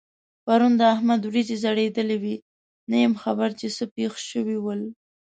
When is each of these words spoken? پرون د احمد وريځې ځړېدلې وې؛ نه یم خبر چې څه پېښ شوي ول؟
پرون 0.45 0.73
د 0.77 0.81
احمد 0.95 1.21
وريځې 1.25 1.55
ځړېدلې 1.63 2.17
وې؛ 2.23 2.35
نه 2.89 2.97
یم 3.03 3.13
خبر 3.23 3.49
چې 3.59 3.67
څه 3.75 3.83
پېښ 3.95 4.13
شوي 4.29 4.57
ول؟ 4.61 4.81